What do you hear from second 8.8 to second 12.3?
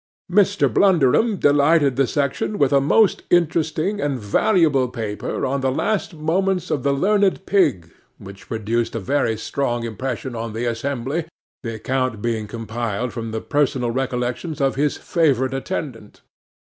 a very strong impression on the assembly, the account